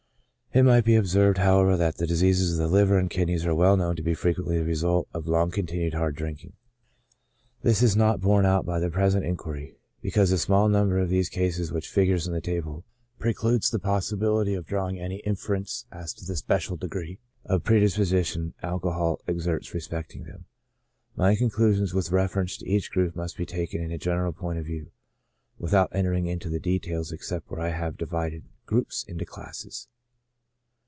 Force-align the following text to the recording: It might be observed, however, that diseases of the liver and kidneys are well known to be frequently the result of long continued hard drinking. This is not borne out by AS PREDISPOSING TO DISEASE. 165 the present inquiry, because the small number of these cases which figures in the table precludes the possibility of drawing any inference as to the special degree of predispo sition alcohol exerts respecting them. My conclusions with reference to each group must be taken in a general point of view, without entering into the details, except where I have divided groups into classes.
It 0.53 0.63
might 0.63 0.83
be 0.83 0.97
observed, 0.97 1.37
however, 1.37 1.77
that 1.77 1.95
diseases 1.95 2.51
of 2.51 2.57
the 2.57 2.67
liver 2.67 2.99
and 2.99 3.09
kidneys 3.09 3.45
are 3.45 3.55
well 3.55 3.77
known 3.77 3.95
to 3.95 4.01
be 4.01 4.13
frequently 4.13 4.57
the 4.57 4.65
result 4.65 5.07
of 5.13 5.25
long 5.25 5.49
continued 5.49 5.93
hard 5.93 6.17
drinking. 6.17 6.51
This 7.63 7.81
is 7.81 7.95
not 7.95 8.19
borne 8.19 8.45
out 8.45 8.65
by 8.65 8.75
AS 8.75 8.81
PREDISPOSING 8.91 9.21
TO 9.21 9.27
DISEASE. 9.27 9.37
165 9.39 9.51
the 9.61 9.61
present 9.61 9.61
inquiry, 9.63 9.77
because 10.01 10.29
the 10.29 10.37
small 10.37 10.67
number 10.67 10.99
of 10.99 11.07
these 11.07 11.29
cases 11.29 11.71
which 11.71 11.87
figures 11.87 12.27
in 12.27 12.33
the 12.33 12.41
table 12.41 12.83
precludes 13.17 13.69
the 13.69 13.79
possibility 13.79 14.53
of 14.53 14.65
drawing 14.65 14.99
any 14.99 15.19
inference 15.19 15.85
as 15.89 16.13
to 16.15 16.25
the 16.25 16.35
special 16.35 16.75
degree 16.75 17.17
of 17.45 17.63
predispo 17.63 18.01
sition 18.03 18.51
alcohol 18.61 19.21
exerts 19.27 19.73
respecting 19.73 20.25
them. 20.25 20.43
My 21.15 21.37
conclusions 21.37 21.93
with 21.93 22.11
reference 22.11 22.57
to 22.57 22.67
each 22.67 22.91
group 22.91 23.15
must 23.15 23.37
be 23.37 23.45
taken 23.45 23.81
in 23.81 23.93
a 23.93 23.97
general 23.97 24.33
point 24.33 24.59
of 24.59 24.65
view, 24.65 24.91
without 25.57 25.95
entering 25.95 26.25
into 26.25 26.49
the 26.49 26.59
details, 26.59 27.13
except 27.13 27.49
where 27.49 27.61
I 27.61 27.69
have 27.69 27.97
divided 27.97 28.43
groups 28.65 29.05
into 29.07 29.23
classes. 29.23 29.87